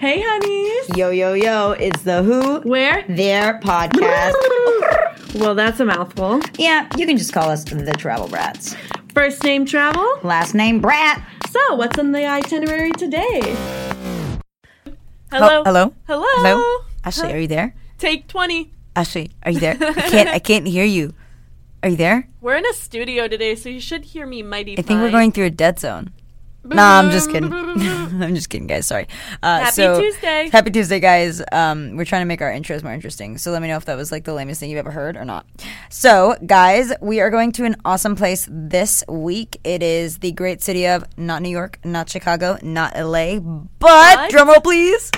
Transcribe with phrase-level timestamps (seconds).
[0.00, 0.96] Hey, honeys.
[0.96, 3.04] Yo, yo, yo, it's the Who Where?
[3.06, 4.32] Their podcast.
[5.34, 6.40] Well, that's a mouthful.
[6.56, 8.74] yeah, you can just call us the Travel Brats.
[9.12, 10.10] First name travel.
[10.22, 11.22] Last name Brat.
[11.50, 13.40] So, what's on the itinerary today?
[15.30, 15.64] Hello.
[15.64, 15.92] hello?
[16.06, 16.24] Hello.
[16.26, 16.84] Hello?
[17.04, 17.74] Ashley, are you there?
[17.98, 18.72] Take 20.
[18.96, 19.76] Ashley, are you there?
[19.80, 21.12] I can't I can't hear you.
[21.82, 22.26] Are you there?
[22.40, 25.30] We're in a studio today, so you should hear me mighty I think we're going
[25.30, 26.14] through a dead zone.
[26.62, 27.52] Nah, I'm just kidding.
[27.52, 28.86] I'm just kidding, guys.
[28.86, 29.06] Sorry.
[29.42, 30.48] Uh, Happy so- Tuesday.
[30.50, 31.42] Happy Tuesday, guys.
[31.52, 33.38] Um, we're trying to make our intros more interesting.
[33.38, 35.24] So let me know if that was like the lamest thing you've ever heard or
[35.24, 35.46] not.
[35.88, 39.58] So, guys, we are going to an awesome place this week.
[39.64, 44.62] It is the great city of not New York, not Chicago, not LA, but, drumroll
[44.62, 45.10] please.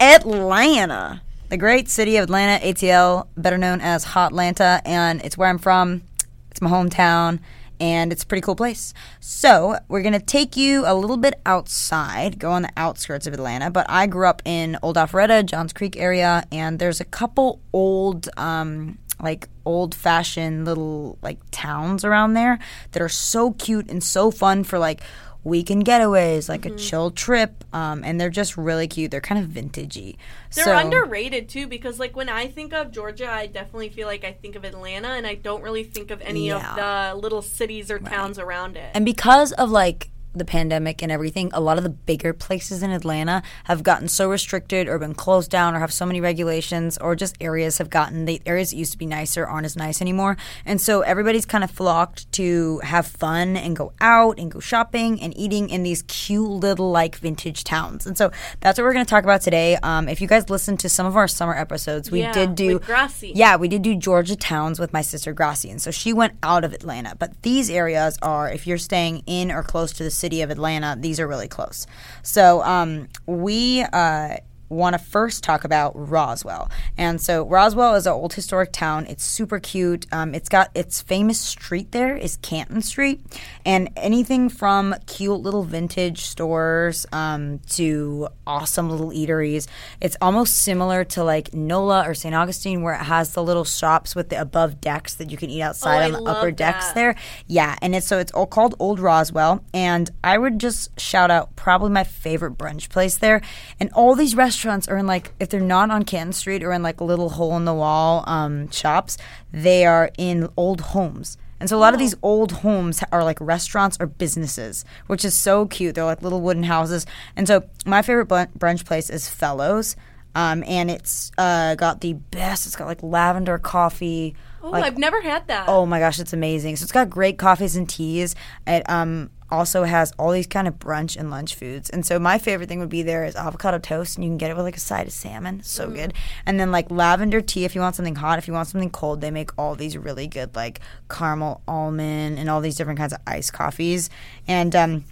[0.00, 1.22] Atlanta.
[1.50, 6.02] The great city of Atlanta, ATL, better known as Hotlanta, and it's where I'm from.
[6.50, 7.38] It's my hometown,
[7.80, 8.94] and it's a pretty cool place.
[9.20, 13.34] So, we're going to take you a little bit outside, go on the outskirts of
[13.34, 17.60] Atlanta, but I grew up in Old Alpharetta, Johns Creek area, and there's a couple
[17.72, 22.58] old, um, like old fashioned little like towns around there
[22.92, 25.02] that are so cute and so fun for like
[25.44, 29.10] weekend getaways, like a chill trip, um, and they're just really cute.
[29.10, 30.16] They're kind of vintagey.
[30.54, 34.24] They're so, underrated too because, like, when I think of Georgia, I definitely feel like
[34.24, 36.70] I think of Atlanta, and I don't really think of any Yeah.
[36.70, 36.76] of
[37.14, 38.90] the little cities or towns around it.
[38.94, 42.90] And because of like the pandemic and everything, a lot of the bigger places in
[42.90, 47.14] Atlanta have gotten so restricted or been closed down or have so many regulations or
[47.14, 50.36] just areas have gotten the areas that used to be nicer aren't as nice anymore.
[50.64, 55.20] And so everybody's kind of flocked to have fun and go out and go shopping
[55.20, 58.06] and eating in these cute little like vintage towns.
[58.06, 59.76] And so that's what we're going to talk about today.
[59.82, 62.78] Um, if you guys listened to some of our summer episodes, we Yeah, did do
[62.80, 63.32] Gracie.
[63.34, 66.64] yeah, we did do Georgia towns with my sister Gracie, and so she went out
[66.64, 67.14] of Atlanta.
[67.18, 70.96] But these areas are, if you're staying in or close to the city of Atlanta,
[70.98, 71.86] these are really close.
[72.22, 74.36] So um, we uh,
[74.74, 79.06] want to first talk about Roswell, and so Roswell is an old historic town.
[79.06, 80.06] It's super cute.
[80.12, 83.20] Um, it's got its famous street there is Canton Street,
[83.64, 89.66] and anything from cute little vintage stores um, to awesome little eateries.
[90.00, 92.34] It's almost similar to like NOLA or St.
[92.34, 95.62] Augustine, where it has the little shops with the above decks that you can eat
[95.62, 97.14] outside Oh, I on the love upper decks there.
[97.46, 101.54] Yeah, and it's so it's all called Old Roswell, and I would just shout out
[101.56, 103.40] probably my favorite brunch place there.
[103.78, 106.82] And all these restaurants are in like if they're not on Canton Street or in
[106.82, 109.18] like little hole in the wall um, shops,
[109.52, 111.36] they are in old homes.
[111.60, 115.34] And so a lot of these old homes are like restaurants or businesses, which is
[115.34, 115.94] so cute.
[115.94, 117.06] They're like little wooden houses.
[117.36, 119.96] And so my favorite brunch place is Fellows.
[120.34, 122.66] Um, and it's uh, got the best.
[122.66, 124.34] It's got like lavender coffee.
[124.64, 125.68] Oh, like I've never had that.
[125.68, 126.76] Oh my gosh, it's amazing.
[126.76, 128.34] So it's got great coffees and teas.
[128.66, 131.88] It um also has all these kind of brunch and lunch foods.
[131.90, 134.50] And so my favorite thing would be there is avocado toast and you can get
[134.50, 135.62] it with like a side of salmon.
[135.62, 135.94] So Mm.
[135.94, 136.14] good.
[136.44, 139.20] And then like lavender tea if you want something hot, if you want something cold,
[139.20, 143.20] they make all these really good like caramel almond and all these different kinds of
[143.28, 144.10] iced coffees.
[144.48, 145.04] And um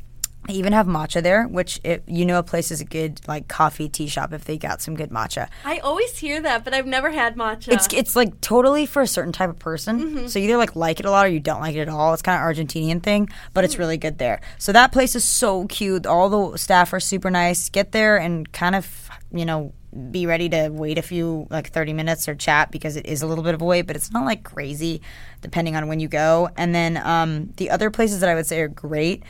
[0.46, 3.46] they even have matcha there, which it, you know a place is a good like
[3.46, 5.48] coffee tea shop if they got some good matcha.
[5.64, 7.72] I always hear that, but I've never had matcha.
[7.72, 10.28] It's it's like totally for a certain type of person.
[10.28, 12.12] So you either like like it a lot or you don't like it at all.
[12.12, 14.40] It's kind of Argentinian thing, but it's really good there.
[14.58, 16.06] So that place is so cute.
[16.06, 17.68] All the staff are super nice.
[17.68, 19.72] Get there and kind of you know
[20.10, 23.26] be ready to wait a few like 30 minutes or chat because it is a
[23.26, 25.02] little bit of a wait, but it's not like crazy
[25.40, 26.48] depending on when you go.
[26.56, 29.22] And then um, the other places that I would say are great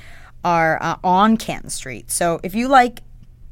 [0.44, 2.10] are uh, on Canton Street.
[2.10, 3.02] So if you like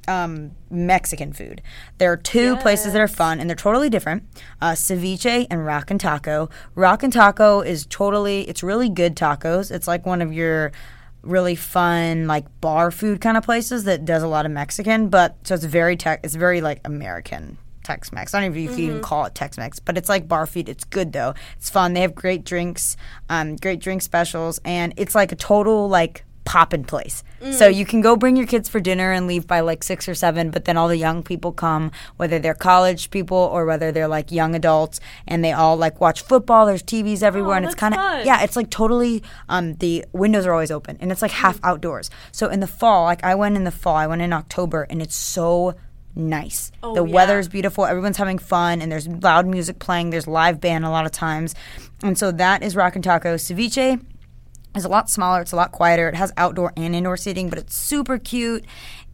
[0.08, 1.62] um, Mexican food.
[1.98, 4.24] There are two places that are fun and they're totally different.
[4.60, 6.50] Uh, ceviche and Rock and Taco.
[6.74, 9.70] Rock and Taco is totally, it's really good tacos.
[9.70, 10.72] It's like one of your
[11.22, 15.36] really fun like bar food kind of places that does a lot of Mexican, but
[15.44, 17.58] so it's very tech, it's very like American.
[17.82, 18.34] Tex-Mex.
[18.34, 20.46] I don't even know if you can even call it Tex-Mex, but it's like bar
[20.46, 20.68] food.
[20.68, 21.34] It's good though.
[21.56, 21.94] It's fun.
[21.94, 22.96] They have great drinks,
[23.28, 27.22] um, great drink specials, and it's like a total like poppin' place.
[27.52, 30.16] So you can go bring your kids for dinner and leave by like six or
[30.16, 34.08] seven, but then all the young people come, whether they're college people or whether they're
[34.08, 34.98] like young adults,
[35.28, 36.66] and they all like watch football.
[36.66, 39.22] There's TVs everywhere, Oh, and it's kind of yeah, it's like totally.
[39.48, 42.10] Um, the windows are always open, and it's like half outdoors.
[42.32, 45.00] So in the fall, like I went in the fall, I went in October, and
[45.00, 45.76] it's so
[46.16, 46.72] nice.
[46.82, 47.38] Oh, the yeah.
[47.38, 47.86] is beautiful.
[47.86, 50.10] Everyone's having fun, and there's loud music playing.
[50.10, 51.54] There's live band a lot of times,
[52.02, 54.00] and so that is Rock and Taco Ceviche
[54.76, 55.40] is a lot smaller.
[55.40, 56.08] It's a lot quieter.
[56.08, 58.64] It has outdoor and indoor seating, but it's super cute,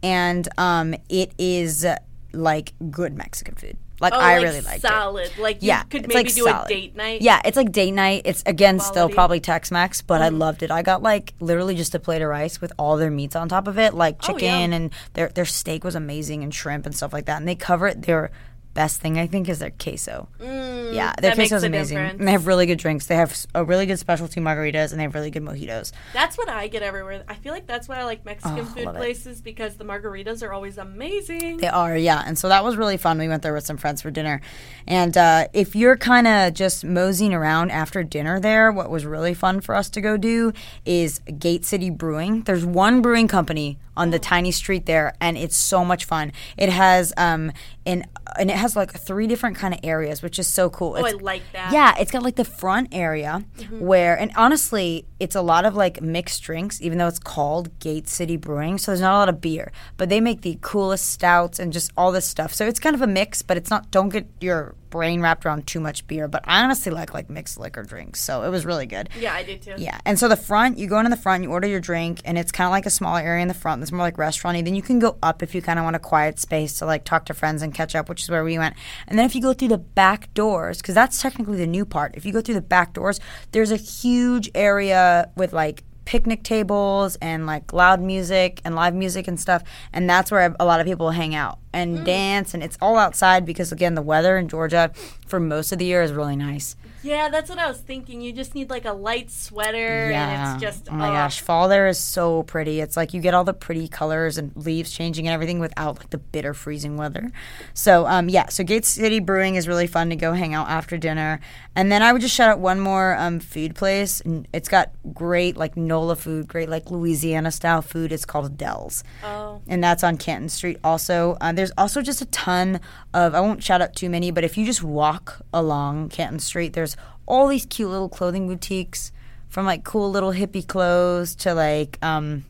[0.03, 1.97] and um, it is uh,
[2.33, 3.77] like good Mexican food.
[3.99, 4.87] Like Oh, I like really liked it.
[4.87, 5.31] solid.
[5.39, 6.65] Like you Yeah, could maybe like, do solid.
[6.65, 7.21] a date night.
[7.23, 8.21] Yeah, it's like date night.
[8.25, 10.25] It's again still probably Tex Mex, but Mm.
[10.25, 10.69] I loved it.
[10.69, 13.67] I got like literally just a plate of rice with all their meats on top
[13.67, 14.77] of it, like Oh, chicken yeah.
[14.77, 17.37] and their their steak was amazing and shrimp and stuff like that.
[17.37, 18.03] And they cover it.
[18.03, 18.29] Their
[18.77, 20.29] best thing I think is their queso.
[20.39, 21.97] Mm, yeah, their queso is amazing.
[21.97, 22.19] difference.
[22.19, 23.07] And they have really good drinks.
[23.07, 25.91] They have a really good specialty margaritas and they have really good mojitos.
[26.13, 27.23] That's what I get everywhere.
[27.27, 28.99] I feel like that's why I like Mexican Oh, food love it.
[28.99, 31.57] places because the margaritas are always amazing.
[31.57, 32.21] They are, yeah.
[32.27, 33.17] And so that was really fun.
[33.17, 34.41] We went there with some friends for dinner.
[34.87, 39.33] And uh, if you're kind of just moseying around after dinner there, what was really
[39.33, 40.53] fun for us to go do
[40.85, 42.43] is Gate City Brewing.
[42.43, 46.31] There's one brewing company on the tiny street there, and it's so much fun.
[46.57, 47.51] It has um,
[47.85, 48.05] an
[48.39, 50.95] and it has like three different kind of areas, which is so cool.
[50.97, 51.73] oh, I like that.
[51.73, 53.79] yeah, it's got like the front area Mm-hmm.
[53.79, 58.07] where, and honestly, it's a lot of like mixed drinks, even though it's called Gate
[58.07, 58.77] City Brewing.
[58.77, 61.91] So there's not a lot of beer, but they make the coolest stouts and just
[61.97, 62.53] all this stuff.
[62.53, 65.65] So it's kind of a mix, but it's not, don't get your brain wrapped around
[65.67, 66.27] too much beer.
[66.27, 68.21] But I honestly like like mixed liquor drinks.
[68.21, 69.09] So it was really good.
[69.19, 69.73] Yeah, I do too.
[69.77, 72.37] Yeah, and so the front, you go into the front, you order your drink, and
[72.37, 73.81] it's kind of like a smaller area in the front.
[73.91, 74.61] More like restauranty.
[74.61, 77.03] Then you can go up if you kind of want a quiet space to like
[77.03, 78.75] talk to friends and catch up, which is where we went.
[79.07, 82.15] And then if you go through the back doors, because that's technically the new part.
[82.15, 83.19] If you go through the back doors,
[83.51, 89.27] there's a huge area with like picnic tables and like loud music and live music
[89.27, 89.61] and stuff
[89.91, 92.05] and that's where a lot of people hang out and mm.
[92.05, 94.89] dance and it's all outside because again the weather in Georgia
[95.27, 96.77] for most of the year is really nice.
[97.03, 98.21] Yeah, that's what I was thinking.
[98.21, 101.67] You just need like a light sweater and it's just oh my uh, gosh, fall
[101.67, 102.81] there is so pretty.
[102.81, 106.09] It's like you get all the pretty colors and leaves changing and everything without like
[106.09, 107.31] the bitter freezing weather.
[107.73, 110.97] So um yeah, so Gate City Brewing is really fun to go hang out after
[110.97, 111.39] dinner.
[111.75, 114.21] And then I would just shout out one more um food place.
[114.53, 118.11] It's got great like NOLA food, great like Louisiana style food.
[118.11, 120.77] It's called Dell's Oh, and that's on Canton Street.
[120.83, 122.79] Also, uh, there's also just a ton
[123.13, 126.73] of I won't shout out too many, but if you just walk along Canton Street,
[126.73, 129.11] there's all these cute little clothing boutiques,
[129.49, 132.45] from like cool little hippie clothes to like um,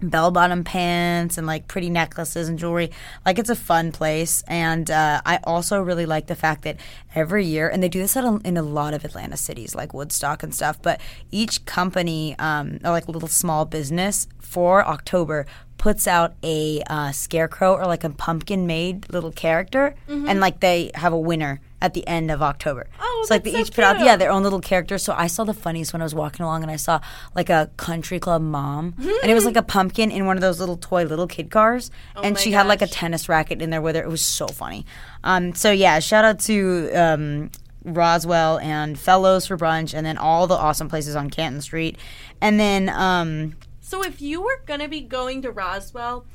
[0.00, 2.90] bell bottom pants and like pretty necklaces and jewelry.
[3.26, 6.76] Like it's a fun place, and uh, I also really like the fact that
[7.14, 10.42] every year, and they do this a, in a lot of Atlanta cities, like Woodstock
[10.42, 10.80] and stuff.
[10.80, 11.00] But
[11.30, 15.46] each company, um, or like little small business, for October
[15.78, 19.94] puts out a uh, scarecrow or like a pumpkin made little character,
[20.28, 22.88] and like they have a winner at the end of October.
[23.00, 24.98] Oh, so like they so each put out yeah their own little character.
[24.98, 27.00] So I saw the funniest when I was walking along and I saw
[27.34, 30.60] like a country club mom, and it was like a pumpkin in one of those
[30.60, 31.90] little toy little kid cars,
[32.22, 34.02] and my she had like a tennis racket in there with her.
[34.02, 34.84] It was so funny.
[35.24, 36.90] Um, so yeah, shout out to.
[36.92, 37.50] Um,
[37.84, 41.96] Roswell and Fellows for brunch, and then all the awesome places on Canton Street,
[42.40, 43.54] and then um,
[43.88, 46.26] so if you were gonna be going to Roswell,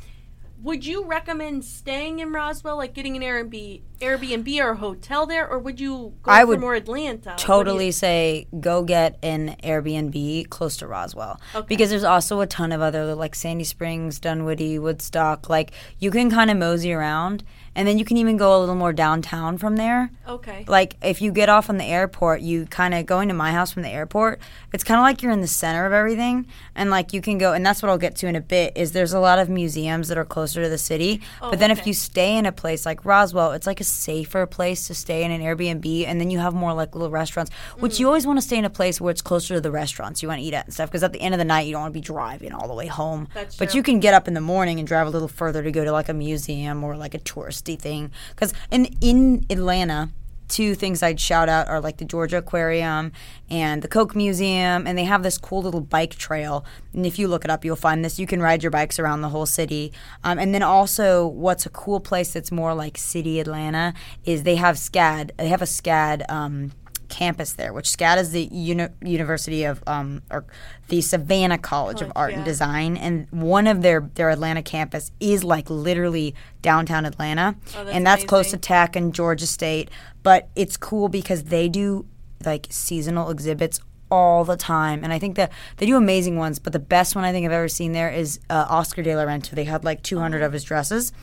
[0.64, 5.48] would you recommend staying in Roswell, like getting an Airbnb, Airbnb or a hotel there,
[5.48, 7.34] or would you go I for would more Atlanta?
[7.38, 11.66] Totally say go get an Airbnb close to Roswell Okay.
[11.68, 15.50] because there's also a ton of other like Sandy Springs, Dunwoody, Woodstock.
[15.50, 17.44] Like you can kind of mosey around,
[17.76, 20.12] and then you can even go a little more downtown from there.
[20.28, 20.66] Okay.
[20.68, 23.72] Like if you get off on the airport, you kind of going to my house
[23.72, 24.40] from the airport.
[24.74, 26.46] It's kind of like you're in the center of everything,
[26.76, 27.54] and like you can go.
[27.54, 28.74] And that's what I'll get to in a bit.
[28.76, 31.72] Is there's a lot of museums that are closer to the city, oh, but then
[31.72, 34.94] if Oh, you stay in a place like Roswell, it's like a safer place to
[34.94, 37.52] stay in an Airbnb, and then you have more like little restaurants.
[37.80, 38.00] Which Mm.
[38.00, 40.28] you always want to stay in a place where it's closer to the restaurants you
[40.28, 40.90] want to eat at and stuff.
[40.90, 42.74] Because at the end of the night, you don't want to be driving all the
[42.74, 43.28] way home.
[43.34, 43.80] That's but true.
[43.80, 45.92] you can get up in the morning and drive a little further to go to
[45.92, 48.12] like a museum or like a touristy thing.
[48.32, 50.10] Because in in Atlanta,
[50.48, 53.12] two things I'd shout out are like the Georgia Aquarium
[53.50, 56.66] and the Coke Museum, and they have this cool little bike trail.
[56.94, 58.20] And if you look it up, you'll find this.
[58.20, 59.92] You can ride your bikes around the whole city.
[60.24, 63.94] Um, and then also, what's a cool place that's more like city Atlanta
[64.26, 65.32] is they have SCAD.
[65.38, 66.30] They have a SCAD.
[66.30, 66.72] Um,
[67.14, 70.46] campus there, which SCAD is the uni- University of um, or
[70.88, 72.38] the Savannah College of Art yeah.
[72.38, 77.84] and Design, and one of their their Atlanta campus is like literally downtown Atlanta, Oh,
[77.84, 78.58] that's and that's close to.
[78.58, 79.90] Tech and Georgia State.
[80.24, 82.06] But it's cool because they do
[82.44, 83.80] like seasonal exhibits
[84.10, 86.58] all the time, and I think that they do amazing ones.
[86.58, 89.24] But the best one I think I've ever seen there is uh, Oscar De La
[89.24, 89.52] Renta.
[89.52, 91.14] They had like 200 of his dresses.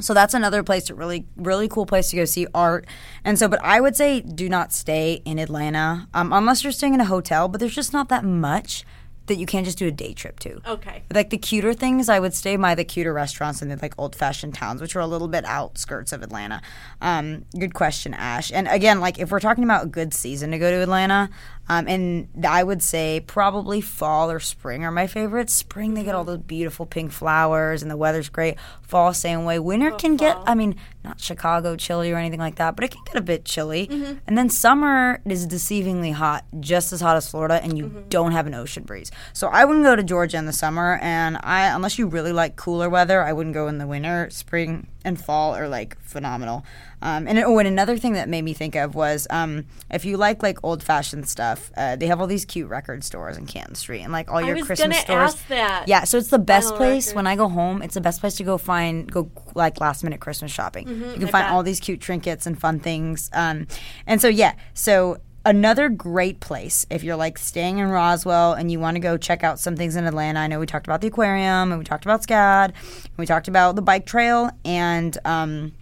[0.00, 2.86] So that's another place, a really, really cool place to go see art.
[3.24, 6.94] And so, but I would say do not stay in Atlanta um, unless you're staying
[6.94, 7.48] in a hotel.
[7.48, 8.84] But there's just not that much
[9.26, 10.60] that you can't just do a day trip to.
[10.68, 11.02] Okay.
[11.12, 14.14] Like the cuter things, I would stay by the cuter restaurants in the like old
[14.14, 16.60] fashioned towns, which are a little bit outskirts of Atlanta.
[17.00, 18.52] Um, good question, Ash.
[18.52, 21.30] And again, like if we're talking about a good season to go to Atlanta,
[21.68, 25.52] um, and I would say probably fall or spring are my favorites.
[25.52, 28.56] Spring, they get all those beautiful pink flowers and the weather's great.
[28.82, 29.58] Fall, same way.
[29.58, 33.02] Winter can get, I mean, not Chicago chilly or anything like that, but it can
[33.04, 33.88] get a bit chilly.
[34.26, 38.46] And then summer is deceivingly hot, just as hot as Florida, and you don't have
[38.46, 39.10] an ocean breeze.
[39.32, 42.56] So I wouldn't go to Georgia in the summer, and I unless you really like
[42.56, 44.28] cooler weather, I wouldn't go in the winter.
[44.30, 46.64] Spring and fall are like phenomenal.
[47.04, 50.16] Um, and oh, and another thing that made me think of was um, if you
[50.16, 53.74] like like old fashioned stuff, uh, they have all these cute record stores in Canton
[53.74, 55.34] Street and like all your was Christmas stores.
[55.34, 55.84] ask that.
[55.86, 57.14] Yeah, so it's the best place records.
[57.14, 57.82] when I go home.
[57.82, 60.88] It's the best place to go find go like last minute Christmas shopping.
[60.88, 61.50] you can Mm-hmm, I find bet.
[61.52, 63.28] all these cute trinkets and fun things.
[63.34, 63.66] Um,
[64.06, 68.80] and so yeah, so another great place if you're like staying in Roswell and you
[68.80, 70.40] want to go check out some things in Atlanta.
[70.40, 73.46] I know we talked about the aquarium and we talked about SCAD, and we talked
[73.48, 75.18] about the bike trail and.
[75.26, 75.72] Um,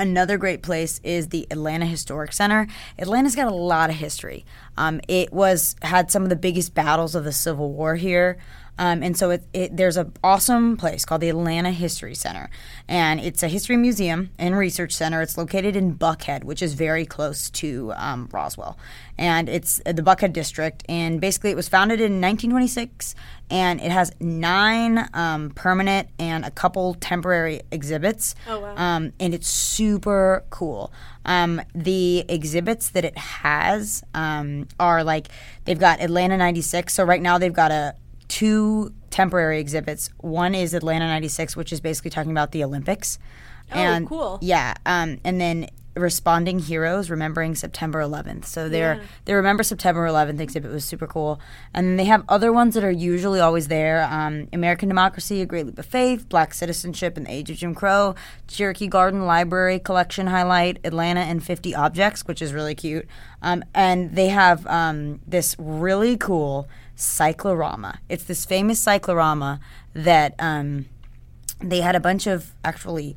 [0.00, 2.66] Another great place is the Atlanta Historic Center.
[2.98, 4.46] Atlanta's got a lot of history.
[4.78, 8.38] Um, it was had some of the biggest battles of the Civil War here.
[8.80, 12.48] Um, and so it, it, there's an awesome place called the Atlanta History Center,
[12.88, 15.20] and it's a history museum and research center.
[15.20, 18.78] It's located in Buckhead, which is very close to um, Roswell,
[19.18, 20.82] and it's the Buckhead district.
[20.88, 23.14] And basically, it was founded in 1926,
[23.50, 28.34] and it has nine um, permanent and a couple temporary exhibits.
[28.48, 28.74] Oh, wow.
[28.76, 30.90] Um, and it's super cool.
[31.26, 35.28] Um, the exhibits that it has um, are like
[35.66, 36.94] they've got Atlanta '96.
[36.94, 37.94] So right now they've got a
[38.30, 40.08] two temporary exhibits.
[40.18, 43.18] One is Atlanta '96, which is basically talking about the Olympics.
[43.72, 44.38] Oh, cool.
[44.40, 48.44] Yeah, um, and then responding heroes remembering September 11th.
[48.46, 49.00] So their Yeah.
[49.24, 51.40] they remember September 11th exhibit was super cool,
[51.74, 54.06] and they have other ones that are usually always there.
[54.08, 57.74] Um, American Democracy, A Great Leap of Faith, Black Citizenship in the Age of Jim
[57.74, 58.14] Crow,
[58.46, 63.06] Cherokee Garden Library Collection Highlight, Atlanta and 50 Objects, which is really cute,
[63.42, 66.68] um, and they have um, this really cool
[67.00, 68.00] cyclorama.
[68.08, 69.60] It's this famous cyclorama
[69.94, 70.34] that.
[70.38, 70.86] Um,
[71.62, 73.16] they had a bunch of actually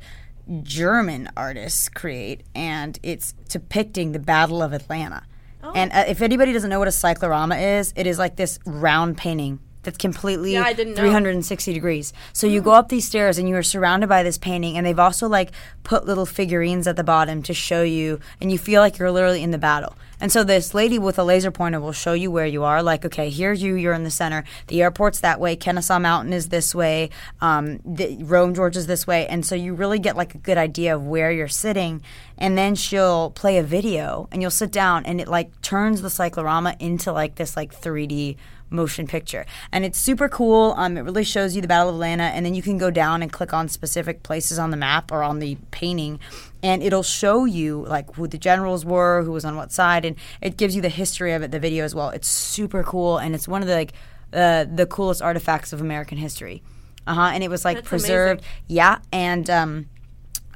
[0.62, 5.24] German artists create, and it's depicting the Battle of Atlanta.
[5.62, 5.72] Oh.
[5.74, 9.16] And uh, if anybody doesn't know what a cyclorama is, it is like this round
[9.16, 11.02] painting that's completely Yeah, I didn't know.
[11.02, 12.12] 360 degrees.
[12.32, 14.98] So you go up these stairs and you are surrounded by this painting, and they've
[14.98, 18.98] also like put little figurines at the bottom to show you, and you feel like
[18.98, 19.94] you're literally in the battle.
[20.20, 22.82] And so this lady with a laser pointer will show you where you are.
[22.82, 23.74] Like, okay, here's you.
[23.74, 24.44] You're in the center.
[24.68, 25.56] The airport's that way.
[25.56, 27.10] Kennesaw Mountain is this way.
[27.40, 29.26] Um, the, Rome, Georgia's this way.
[29.26, 32.00] And so you really get like a good idea of where you're sitting.
[32.38, 36.10] And then she'll play a video, and you'll sit down, and it like turns the
[36.10, 38.36] cyclorama into like this like 3D
[38.74, 39.46] motion picture.
[39.72, 40.74] And it's super cool.
[40.76, 43.22] Um, it really shows you the Battle of Atlanta, and then you can go down
[43.22, 46.20] and click on specific places on the map or on the painting,
[46.62, 50.16] and it'll show you like who the generals were, who was on what side, and
[50.40, 52.10] it gives you the history of it, the video as well.
[52.10, 53.92] It's super cool, and it's one of the like
[54.32, 56.62] uh, the coolest artifacts of American history.
[57.06, 57.30] Uh huh.
[57.34, 58.42] And it was like That's preserved.
[58.66, 59.88] Yeah, and um,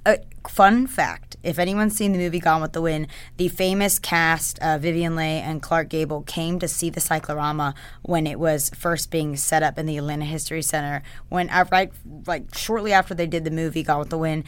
[0.07, 4.59] a fun fact if anyone's seen the movie Gone with the Wind, the famous cast,
[4.61, 9.11] uh, Vivien Leigh and Clark Gable, came to see the cyclorama when it was first
[9.11, 11.03] being set up in the Atlanta History Center.
[11.29, 11.93] When uh, right,
[12.27, 14.45] like shortly after they did the movie Gone with the Wind,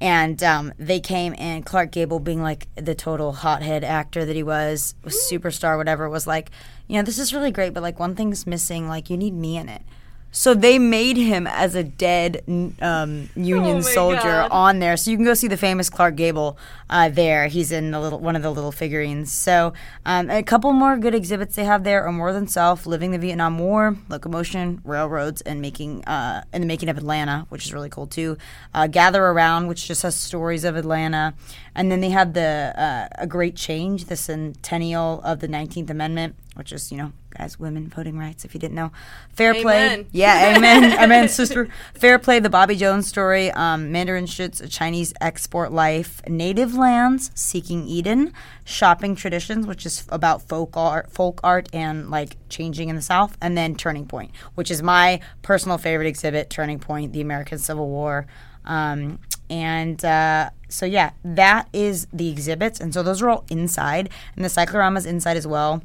[0.00, 4.44] and um, they came and Clark Gable, being like the total hothead actor that he
[4.44, 6.50] was, was superstar, whatever, was like,
[6.86, 8.88] you know, this is really great, but like one thing's missing.
[8.88, 9.82] Like you need me in it.
[10.30, 12.42] So they made him as a dead
[12.82, 14.50] um, Union Oh soldier God.
[14.50, 14.96] on there.
[14.96, 16.58] So you can go see the famous Clark Gable
[16.90, 17.48] uh, there.
[17.48, 19.32] He's in the little one of the little figurines.
[19.32, 19.72] So
[20.04, 23.18] um, a couple more good exhibits they have there are More Than Self, Living the
[23.18, 27.88] Vietnam War, Locomotion, Railroads, and making uh, and the making of Atlanta, which is really
[27.90, 28.36] cool too.
[28.74, 31.34] Uh, Gather Around, which just has stories of Atlanta,
[31.74, 36.36] and then they have the uh, A Great Change, the centennial of the Nineteenth Amendment,
[36.58, 38.44] which is you know guys, women voting rights.
[38.44, 38.90] If you didn't know,
[39.32, 40.06] fair play.
[40.10, 41.68] Yeah, amen, amen, sister.
[41.94, 47.86] Fair play, the Bobby Jones story, um, Mandarin a Chinese export life, native lands, seeking
[47.86, 48.32] Eden,
[48.64, 53.38] shopping traditions, which is about folk art, folk art, and like changing in the South,
[53.40, 57.88] and then Turning Point, which is my personal favorite exhibit, Turning Point, the American Civil
[57.88, 58.26] War.
[58.64, 64.10] Um, and uh, so yeah, that is the exhibits, and so those are all inside,
[64.36, 65.82] and the cyclorama's inside as well.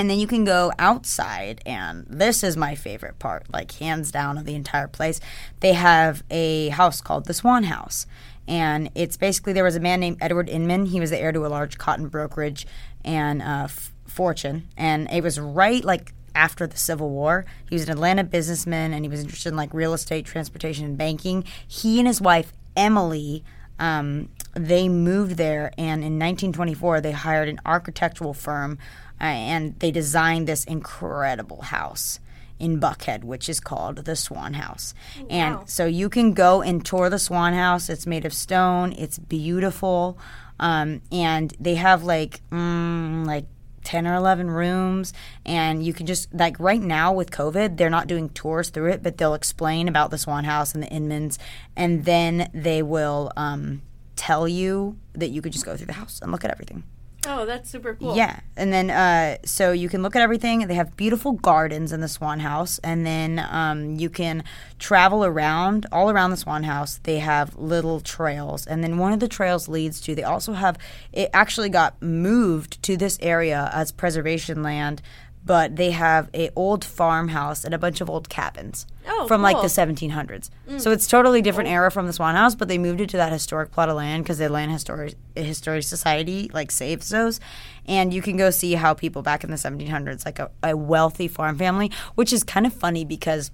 [0.00, 4.38] And then you can go outside, and this is my favorite part, like hands down
[4.38, 5.20] of the entire place.
[5.60, 8.06] They have a house called the Swan House.
[8.48, 10.86] And it's basically there was a man named Edward Inman.
[10.86, 12.66] He was the heir to a large cotton brokerage
[13.04, 13.68] and uh,
[14.06, 14.68] fortune.
[14.74, 17.44] And it was right like after the Civil War.
[17.68, 20.96] He was an Atlanta businessman and he was interested in like real estate, transportation, and
[20.96, 21.44] banking.
[21.68, 23.44] He and his wife Emily.
[23.78, 28.78] Um, they moved there, and in 1924, they hired an architectural firm
[29.26, 32.20] and they designed this incredible house
[32.60, 34.94] in Buckhead, which is called the Swan House.
[35.30, 37.88] And so you can go and tour the Swan House.
[37.88, 38.92] It's made of stone.
[38.92, 40.18] It's beautiful,
[40.60, 43.46] um, and they have like mm, like.
[43.82, 45.14] 10 or 11 rooms
[45.46, 49.02] and you can just like right now with covid they're not doing tours through it
[49.02, 51.38] but they'll explain about the swan house and the inmans
[51.74, 53.80] and then they will um,
[54.16, 56.84] tell you that you could just go through the house and look at everything
[57.26, 58.16] Oh, that's super cool.
[58.16, 60.66] yeah, and then uh, so you can look at everything.
[60.66, 64.42] They have beautiful gardens in the Swan House, and then um, you can
[64.78, 66.98] travel around all around the Swan House.
[67.02, 70.14] They have little trails, and then one of the trails leads to.
[70.14, 70.78] They also have
[71.12, 75.02] it actually got moved to this area as preservation land,
[75.44, 79.56] but they have a old farmhouse and a bunch of old cabins Oh, from like
[79.56, 79.68] the cool.
[79.68, 80.50] 1700s.
[80.78, 83.32] So it's totally different era from the Swan House, but they moved it to that
[83.32, 87.40] historic plot of land because the Land Historic Historic Society like saves those,
[87.86, 91.26] and you can go see how people back in the 1700s, like a, a wealthy
[91.28, 93.50] farm family, which is kind of funny because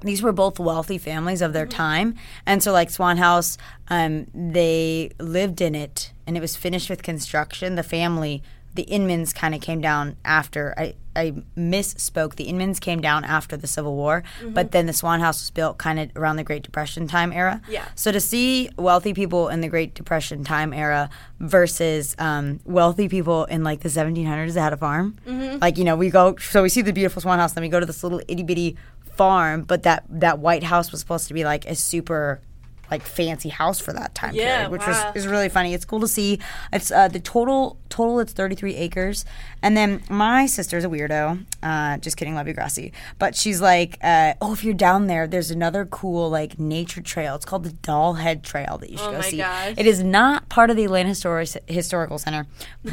[0.00, 2.14] these were both wealthy families of their time.
[2.46, 3.56] And so like swan house
[3.88, 7.74] um, they lived in it and it was finished with construction.
[7.76, 8.42] The family
[8.74, 13.56] the inmans kind of came down after i i misspoke the inmans came down after
[13.56, 16.62] the civil war but then the swan house was built kind of around the great
[16.62, 17.60] depression time era.
[17.68, 17.86] Yeah.
[17.94, 23.44] so to see wealthy people in the great depression time era versus um, wealthy people
[23.46, 25.16] in like the 1700s that had a farm
[25.60, 27.78] like you know we go so we see the beautiful swan house then we go
[27.80, 28.76] to this little itty-bitty
[29.16, 32.40] farm, but that that White House was supposed to be like a super
[32.90, 35.12] like fancy house for that time Yeah, period, which wow.
[35.12, 35.74] was is really funny.
[35.74, 36.38] It's cool to see.
[36.72, 38.20] It's uh, the total total.
[38.20, 39.24] It's thirty three acres,
[39.62, 41.44] and then my sister's a weirdo.
[41.62, 42.92] Uh, just kidding, love you, Gracie.
[43.18, 47.34] But she's like, uh, oh, if you're down there, there's another cool like nature trail.
[47.36, 49.36] It's called the Doll Head Trail that you should Oh go my see.
[49.38, 49.74] gosh.
[49.76, 52.46] It is not part of the Atlanta Histori- Historical Center,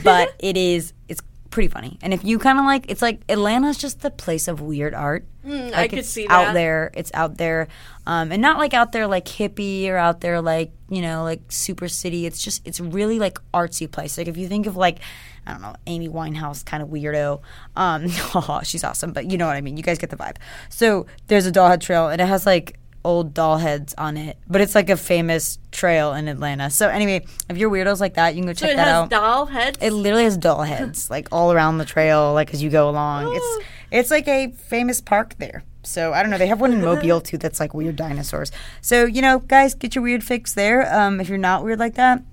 [0.04, 0.94] but it is.
[1.10, 2.00] It's pretty funny.
[2.01, 5.25] And if you kind of like, it's like Atlanta's just the place of weird art.
[5.46, 6.91] Mm, I could see out there.
[6.93, 7.67] It's out there,
[8.05, 11.41] um, and not like out there like hippie or out there like you know like
[11.51, 12.27] super city.
[12.27, 14.17] It's just it's really like artsy place.
[14.17, 15.00] Like if you think of like
[15.48, 17.41] I don't know Amy Winehouse kind of weirdo.
[17.75, 18.08] Um,
[18.63, 19.77] she's awesome, but you know what I mean.
[19.77, 20.38] You guys get the vibe.
[20.70, 24.61] So there's a dollhead trail, and it has like old doll heads on it, but
[24.61, 26.70] it's like a famous trail in Atlanta.
[26.70, 28.94] So anyway, if you're weirdos like that, you can go So check it that has
[28.96, 29.09] out.
[29.09, 29.77] doll heads.
[29.81, 33.25] It literally has doll heads like all around the trail, like as you go along.
[33.27, 33.33] Oh.
[33.33, 35.64] It's it's like a famous park there.
[35.83, 36.37] So I don't know.
[36.37, 38.51] They have one in Mobile too that's like weird dinosaurs.
[38.81, 40.94] So you know, guys, get your weird fix there.
[40.94, 42.24] Um, if you're not weird like that.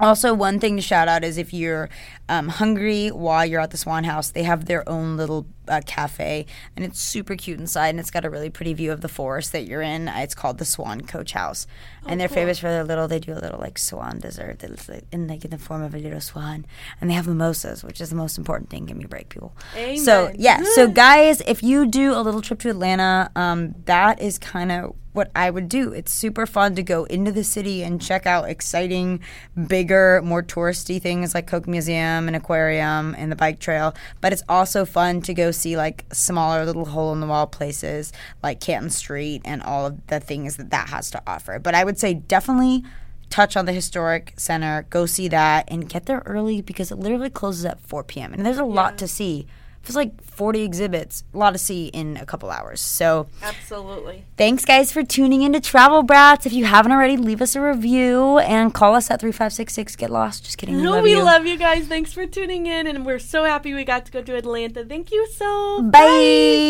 [0.00, 1.88] Also, one thing to shout out is if you're
[2.28, 6.46] um, hungry while you're at the Swan House, they have their own little uh, cafe,
[6.76, 9.52] and it's super cute inside, and it's got a really pretty view of the forest
[9.52, 10.08] that you're in.
[10.08, 11.66] It's called the Swan Coach House,
[12.06, 13.08] and they're famous for their little.
[13.08, 15.94] They do a little like swan dessert that's like, in like in the form of
[15.94, 16.66] a little swan,
[17.00, 18.86] and they have mimosas, which is the most important thing.
[18.86, 19.54] Give me a break, people.
[19.96, 24.38] So yeah, so guys, if you do a little trip to Atlanta, um, that is
[24.38, 25.92] kind of what I would do.
[25.92, 29.20] It's super fun to go into the city and check out exciting,
[29.66, 33.96] bigger, more touristy things like Coke Museum and Aquarium and the bike trail.
[34.20, 38.12] But it's also fun to go see like smaller little hole in the wall places
[38.42, 41.58] like Canton Street and all of the things that that has to offer.
[41.58, 42.84] But I would say definitely
[43.30, 47.30] touch on the historic center, go see that, and get there early because it literally
[47.30, 48.32] closes at 4 p.m.
[48.32, 49.46] And there's a lot to see.
[49.88, 52.80] There's like 40 exhibits, a lot to see in a couple hours.
[52.80, 54.24] So Absolutely.
[54.36, 56.44] thanks, guys, for tuning in to Travel Brats.
[56.46, 60.44] If you haven't already, leave us a review and call us at 3566 Get Lost.
[60.44, 60.76] Just kidding.
[60.76, 61.22] We No, love we you.
[61.22, 61.86] love you guys.
[61.86, 64.84] Thanks for tuning in, and we're so happy we got to go to Atlanta.
[64.84, 65.82] Thank you so.
[65.82, 65.98] Bye.